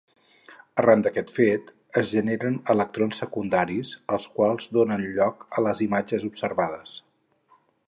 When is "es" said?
2.01-2.07